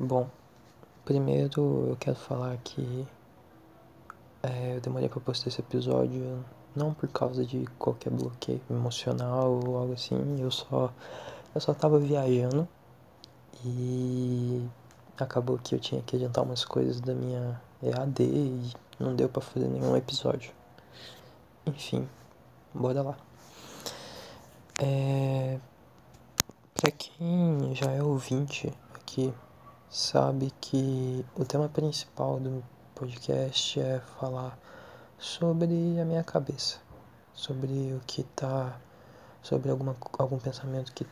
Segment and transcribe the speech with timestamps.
[0.00, 0.28] Bom,
[1.04, 3.04] primeiro eu quero falar que
[4.40, 9.76] é, eu demorei para postar esse episódio não por causa de qualquer bloqueio emocional ou
[9.76, 10.92] algo assim, eu só
[11.52, 12.68] eu só tava viajando
[13.64, 14.64] e
[15.18, 19.42] acabou que eu tinha que adiantar umas coisas da minha EAD e não deu para
[19.42, 20.52] fazer nenhum episódio.
[21.66, 22.08] Enfim,
[22.72, 23.16] bora lá.
[24.80, 25.58] É,
[26.72, 29.34] pra quem já é ouvinte aqui,
[29.90, 32.62] sabe que o tema principal do
[32.94, 34.58] podcast é falar
[35.18, 36.78] sobre a minha cabeça,
[37.32, 38.78] sobre o que tá,
[39.42, 41.06] sobre alguma, algum pensamento que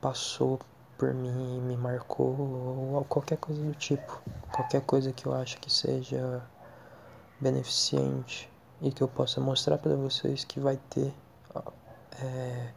[0.00, 0.58] passou
[0.98, 4.20] por mim e me marcou, ou qualquer coisa do tipo,
[4.52, 6.42] qualquer coisa que eu acho que seja
[7.40, 8.50] beneficente
[8.80, 11.14] e que eu possa mostrar para vocês que vai ter,
[12.20, 12.72] é,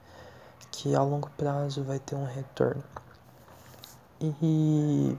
[0.71, 2.83] que a longo prazo vai ter um retorno.
[4.21, 5.17] E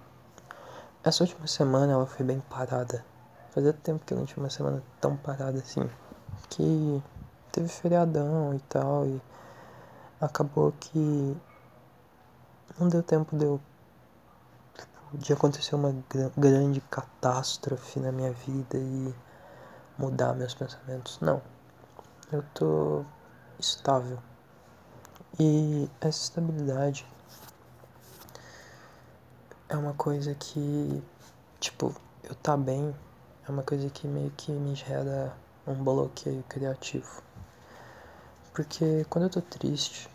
[1.04, 3.04] essa última semana ela foi bem parada.
[3.50, 5.88] Fazia tempo que eu não tinha uma semana tão parada assim.
[6.48, 7.02] Que
[7.52, 9.20] teve feriadão e tal, e
[10.20, 11.36] acabou que
[12.78, 13.60] não deu tempo de eu
[14.76, 15.94] tipo, de acontecer uma
[16.36, 19.14] grande catástrofe na minha vida e
[19.98, 21.18] mudar meus pensamentos.
[21.20, 21.40] Não.
[22.32, 23.04] Eu tô
[23.58, 24.18] estável.
[25.38, 27.06] E essa estabilidade
[29.68, 31.02] é uma coisa que,
[31.60, 32.94] tipo, eu tá bem,
[33.46, 35.36] é uma coisa que meio que me gera
[35.66, 37.22] um bloqueio criativo.
[38.54, 40.08] Porque quando eu tô triste,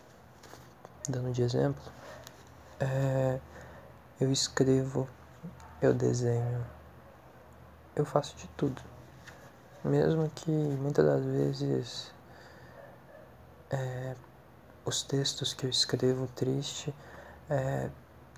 [1.07, 1.83] dando de exemplo,
[2.79, 3.39] é,
[4.19, 5.07] eu escrevo,
[5.81, 6.65] eu desenho,
[7.95, 8.81] eu faço de tudo.
[9.83, 12.11] Mesmo que muitas das vezes
[13.69, 14.15] é,
[14.85, 16.93] os textos que eu escrevo triste,
[17.49, 17.89] é,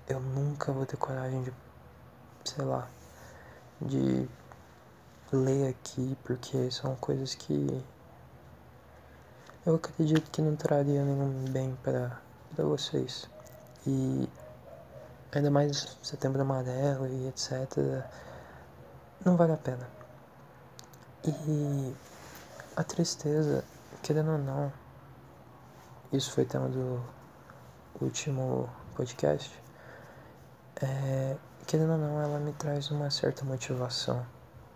[0.08, 1.52] eu nunca vou ter coragem de,
[2.44, 2.88] sei lá,
[3.80, 4.28] de
[5.32, 7.82] ler aqui, porque são coisas que
[9.66, 12.20] eu acredito que não traria nenhum bem para
[12.58, 13.28] vocês.
[13.86, 14.28] E
[15.32, 18.04] ainda mais setembro amarelo e etc.
[19.24, 19.88] Não vale a pena.
[21.26, 21.94] E
[22.76, 23.64] a tristeza,
[24.02, 24.70] querendo ou não,
[26.12, 27.02] isso foi tema do
[28.00, 29.50] último podcast.
[30.86, 31.34] É,
[31.66, 34.24] querendo ou não, ela me traz uma certa motivação,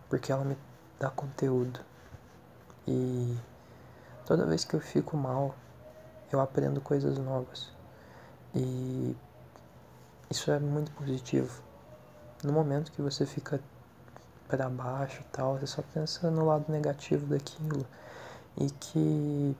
[0.08, 0.56] porque ela me
[0.98, 1.80] dá conteúdo.
[2.86, 3.36] E
[4.24, 5.54] toda vez que eu fico mal,
[6.32, 7.70] eu aprendo coisas novas.
[8.54, 9.14] E
[10.30, 11.62] isso é muito positivo.
[12.42, 13.60] No momento que você fica
[14.48, 17.86] para baixo e tal, você só pensa no lado negativo daquilo
[18.56, 19.54] e que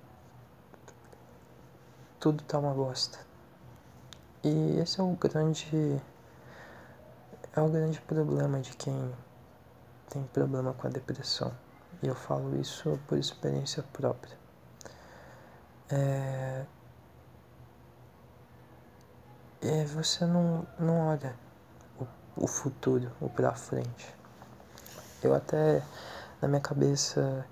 [2.19, 3.19] tudo tá uma bosta.
[4.43, 6.01] E esse é o grande
[7.59, 9.13] é o grande problema de quem
[10.09, 11.53] tem problema com a depressão.
[12.01, 14.39] E eu falo isso por experiência própria.
[15.91, 16.65] É,
[19.61, 21.35] é você não, não olha
[21.99, 24.15] o, o futuro, o pra frente.
[25.21, 25.83] Eu até,
[26.41, 27.45] na minha cabeça,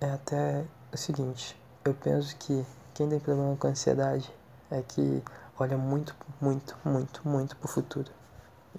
[0.00, 4.32] é até o seguinte, eu penso que quem tem problema com ansiedade
[4.70, 5.20] é que
[5.58, 8.23] olha muito, muito, muito, muito pro futuro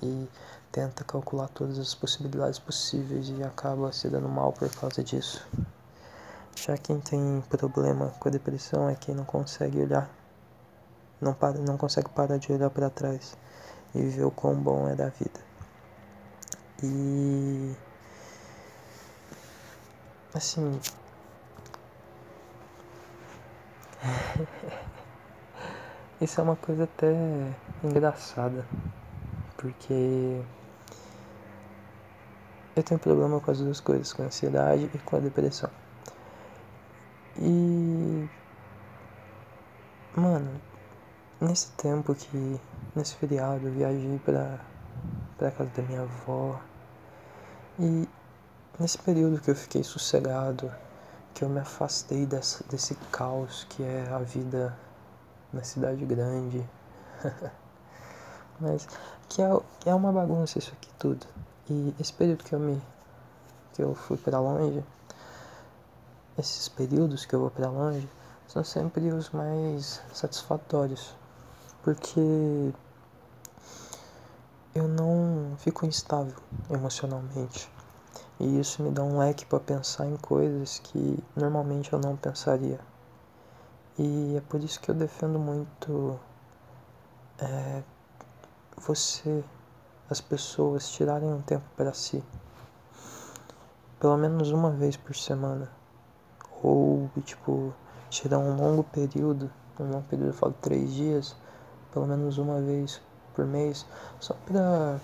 [0.02, 0.28] e
[0.72, 5.48] tenta calcular todas as possibilidades possíveis e acaba se dando mal por causa disso.
[6.56, 10.10] Já quem tem problema com a depressão é quem não consegue olhar,
[11.22, 13.38] não, para, não consegue parar de olhar para trás
[13.94, 15.40] e ver o quão bom é da vida.
[16.84, 17.74] E
[20.34, 20.80] assim
[26.22, 27.14] isso é uma coisa até
[27.84, 28.66] engraçada,
[29.58, 30.42] porque
[32.76, 35.70] eu tenho problema com as duas coisas, com a ansiedade e com a depressão.
[37.40, 38.28] E
[40.16, 40.60] mano,
[41.42, 42.60] nesse tempo que
[42.96, 44.60] nesse feriado eu viajei pra,
[45.38, 46.60] pra casa da minha avó
[47.80, 48.08] e
[48.80, 50.72] nesse período que eu fiquei sossegado,
[51.34, 54.76] que eu me afastei desse, desse caos que é a vida
[55.54, 56.64] na cidade grande.
[58.60, 58.88] Mas
[59.30, 59.50] que é,
[59.80, 61.26] que é uma bagunça isso aqui tudo.
[61.70, 62.82] E esse período que eu me
[63.74, 64.84] que eu fui para longe,
[66.38, 68.08] esses períodos que eu vou para longe
[68.48, 71.14] são sempre os mais satisfatórios,
[71.84, 72.72] porque
[74.74, 76.36] eu não fico instável
[76.70, 77.70] emocionalmente.
[78.40, 82.80] E isso me dá um leque para pensar em coisas que normalmente eu não pensaria.
[83.98, 86.20] E é por isso que eu defendo muito
[87.40, 87.82] é,
[88.78, 89.44] você
[90.10, 92.24] as pessoas tirarem um tempo para si,
[94.00, 95.70] pelo menos uma vez por semana,
[96.62, 97.74] ou tipo
[98.10, 101.36] tirar um longo período, um longo período, eu falo três dias,
[101.92, 103.02] pelo menos uma vez
[103.34, 103.86] por mês,
[104.20, 105.00] só para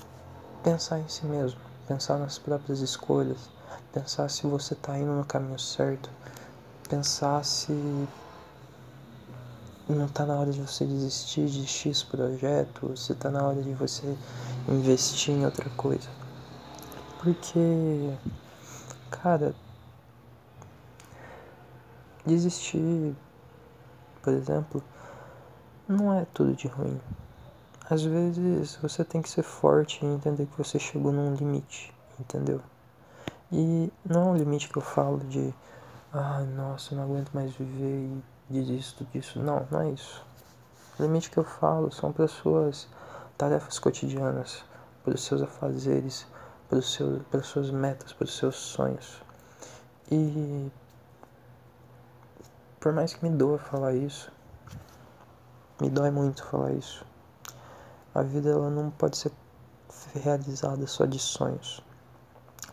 [0.64, 3.50] pensar em si mesmo, pensar nas próprias escolhas,
[3.92, 6.10] pensar se você está indo no caminho certo,
[6.88, 7.74] pensar se
[9.96, 13.74] não está na hora de você desistir de X projeto, se está na hora de
[13.74, 14.16] você
[14.68, 16.10] investir em outra coisa.
[17.20, 18.14] Porque,
[19.10, 19.54] cara,
[22.26, 23.16] desistir,
[24.22, 24.84] por exemplo,
[25.88, 27.00] não é tudo de ruim.
[27.90, 32.62] Às vezes você tem que ser forte e entender que você chegou num limite, entendeu?
[33.52, 35.54] E não é um limite que eu falo de,
[36.14, 39.40] ah, nossa, não aguento mais viver e desisto disso.
[39.40, 40.24] Não, não é isso.
[41.00, 42.88] O limite que eu falo são para suas
[43.38, 44.64] tarefas cotidianas,
[45.04, 46.28] para os seus afazeres,
[46.70, 49.22] para, os seus, para as suas metas, para os seus sonhos.
[50.12, 50.70] E
[52.80, 54.32] por mais que me doa falar isso,
[55.80, 57.06] me dói muito falar isso.
[58.14, 59.32] A vida ela não pode ser
[60.14, 61.84] realizada só de sonhos.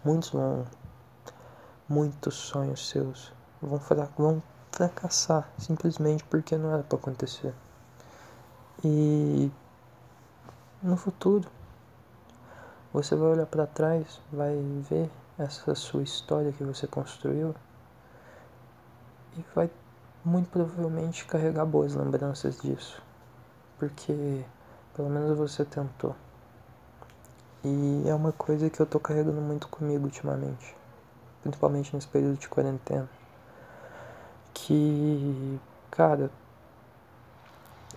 [0.04, 0.66] Muitos vão,
[1.88, 3.32] muitos sonhos seus
[3.62, 3.80] vão,
[4.16, 4.42] vão
[4.78, 7.52] fracassar simplesmente porque não era para acontecer.
[8.84, 9.50] E
[10.80, 11.50] no futuro
[12.92, 14.56] você vai olhar para trás, vai
[14.88, 17.56] ver essa sua história que você construiu
[19.36, 19.68] e vai
[20.24, 23.02] muito provavelmente carregar boas lembranças disso,
[23.78, 24.44] porque
[24.94, 26.14] pelo menos você tentou.
[27.64, 30.76] E é uma coisa que eu tô carregando muito comigo ultimamente,
[31.42, 33.17] principalmente nesse período de quarentena
[34.68, 35.58] que,
[35.90, 36.30] cara,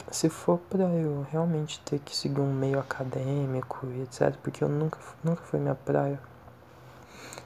[0.09, 4.69] se for para eu realmente ter que seguir um meio acadêmico e etc, porque eu
[4.69, 6.17] nunca, nunca foi minha praia,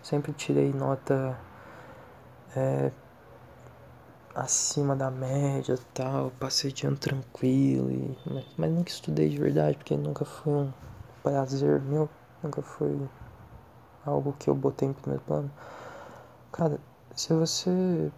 [0.04, 1.36] sempre tirei nota
[2.56, 2.92] é,
[4.36, 9.75] acima da média tal, passei de ano tranquilo, e, mas, mas nunca estudei de verdade,
[9.75, 10.74] porque nunca foi um
[11.24, 12.07] prazer meu,
[12.44, 12.95] nunca foi
[14.06, 15.51] algo que eu botei em primeiro plano.
[16.51, 16.80] Cara,
[17.16, 18.12] se você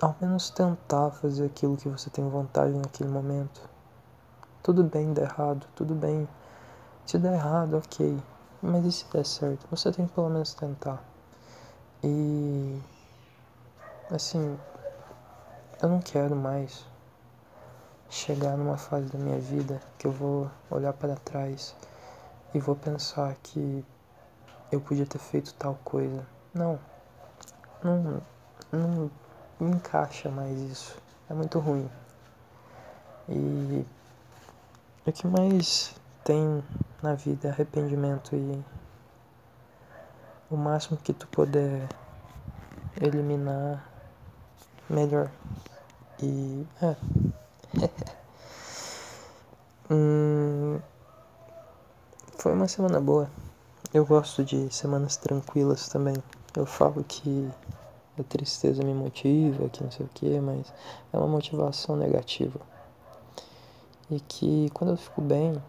[0.00, 3.60] ao menos tentar fazer aquilo que você tem vontade naquele momento.
[4.62, 6.28] Tudo bem dar errado, tudo bem.
[7.04, 8.16] Se der errado, ok.
[8.62, 9.66] Mas e se der certo?
[9.70, 11.02] Você tem que pelo menos tentar.
[12.02, 12.80] E.
[14.10, 14.58] Assim.
[15.80, 16.84] Eu não quero mais
[18.10, 21.74] chegar numa fase da minha vida que eu vou olhar para trás
[22.52, 23.84] e vou pensar que
[24.72, 26.26] eu podia ter feito tal coisa.
[26.52, 26.78] Não.
[27.82, 28.22] Não.
[28.72, 29.10] Não
[29.60, 30.96] encaixa mais isso.
[31.28, 31.88] É muito ruim.
[33.28, 33.84] E
[35.06, 35.94] o que mais
[36.24, 36.62] tem
[37.02, 38.64] na vida é arrependimento e
[40.50, 41.88] o máximo que tu puder
[43.00, 43.84] eliminar,
[44.88, 45.30] melhor.
[46.22, 46.96] E é.
[49.90, 50.80] hum,
[52.38, 53.30] foi uma semana boa.
[53.92, 56.16] Eu gosto de semanas tranquilas também.
[56.56, 57.50] Eu falo que
[58.20, 60.72] a tristeza me motiva, que não sei o que, mas
[61.12, 62.60] é uma motivação negativa.
[64.10, 65.62] E que quando eu fico bem,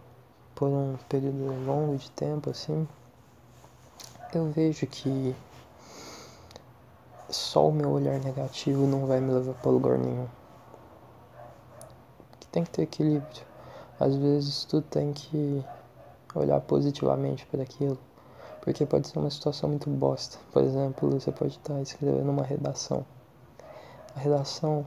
[0.56, 2.88] por um período longo de tempo assim,
[4.34, 5.36] eu vejo que
[7.30, 10.28] só o meu olhar negativo não vai me levar para lugar nenhum.
[12.40, 13.44] Que tem que ter equilíbrio.
[14.00, 15.64] Às vezes tu tem que
[16.36, 17.98] olhar positivamente para aquilo
[18.62, 20.38] porque pode ser uma situação muito bosta.
[20.52, 23.06] Por exemplo, você pode estar escrevendo uma redação.
[24.16, 24.86] A redação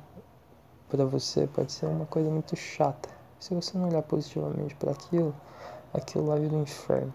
[0.89, 3.09] para você pode ser uma coisa muito chata.
[3.41, 5.35] Se você não olhar positivamente para aquilo,
[5.93, 7.13] aquilo lá vira um inferno.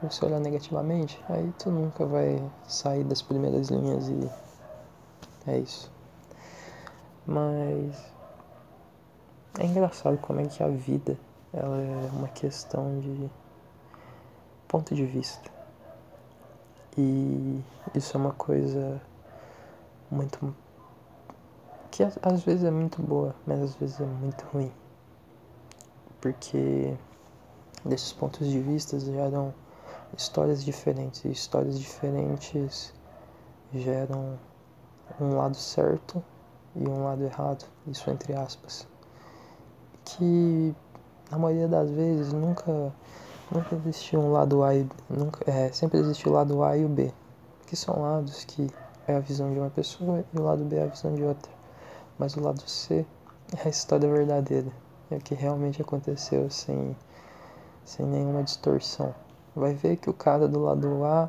[0.00, 4.30] Se você olhar negativamente, aí tu nunca vai sair das primeiras linhas e
[5.46, 5.90] é isso.
[7.26, 8.12] Mas
[9.58, 11.18] é engraçado como é que a vida
[11.52, 13.30] ela é uma questão de
[14.66, 15.50] ponto de vista.
[16.96, 17.62] E
[17.94, 19.00] isso é uma coisa
[20.10, 20.54] muito.
[21.90, 24.70] que às vezes é muito boa, mas às vezes é muito ruim.
[26.20, 26.94] Porque
[27.84, 29.54] desses pontos de vista geram
[30.16, 31.24] histórias diferentes.
[31.24, 32.92] E histórias diferentes
[33.72, 34.38] geram
[35.20, 36.22] um lado certo
[36.74, 38.86] e um lado errado, isso entre aspas.
[40.04, 40.74] Que
[41.30, 42.92] na maioria das vezes nunca
[43.52, 46.88] Nunca existiu um lado A e nunca, é, sempre existiu o lado A e o
[46.88, 47.12] B,
[47.66, 48.70] que são lados que
[49.06, 51.52] é a visão de uma pessoa e o lado B é a visão de outra.
[52.18, 53.04] Mas o lado C
[53.54, 54.72] é a história verdadeira,
[55.10, 56.96] é o que realmente aconteceu sem
[57.84, 59.14] sem nenhuma distorção.
[59.54, 61.28] Vai ver que o cara do lado A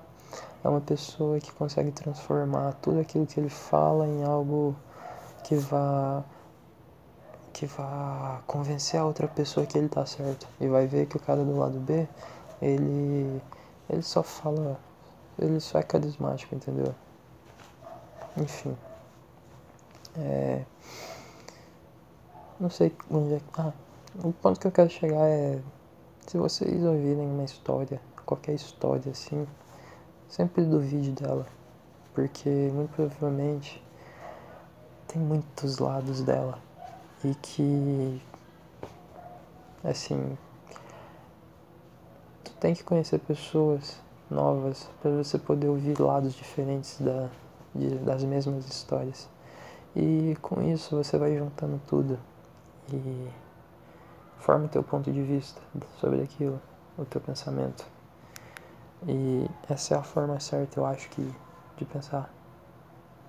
[0.64, 4.74] é uma pessoa que consegue transformar tudo aquilo que ele fala em algo
[5.44, 6.24] que vá
[7.54, 10.48] que vá convencer a outra pessoa que ele tá certo.
[10.60, 12.08] E vai ver que o cara do lado B,
[12.62, 13.42] ele
[13.90, 14.80] ele só fala,
[15.38, 16.94] ele só é carismático, entendeu?
[18.38, 18.76] Enfim.
[20.16, 20.64] É,
[22.60, 23.46] não sei onde é que.
[23.62, 23.74] Ah,
[24.24, 25.60] o ponto que eu quero chegar é.
[26.28, 29.46] Se vocês ouvirem uma história, qualquer história assim,
[30.30, 31.46] sempre duvide dela.
[32.14, 33.84] Porque muito provavelmente
[35.08, 36.60] tem muitos lados dela.
[37.24, 38.22] E que.
[39.84, 40.38] Assim.
[42.44, 47.30] Tu tem que conhecer pessoas novas para você poder ouvir lados diferentes da,
[47.74, 49.30] de, das mesmas histórias.
[49.96, 52.18] E com isso você vai juntando tudo
[52.92, 53.30] e
[54.40, 55.62] forma o teu ponto de vista
[56.00, 56.60] sobre aquilo,
[56.98, 57.86] o teu pensamento.
[59.08, 61.34] E essa é a forma certa, eu acho que,
[61.78, 62.30] de pensar,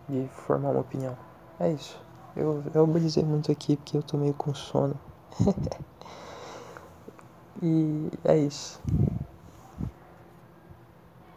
[0.09, 1.17] de formar uma opinião.
[1.59, 2.04] É isso.
[2.37, 4.99] Eu, eu brisei muito aqui porque eu tô meio com sono.
[7.63, 8.81] e é isso.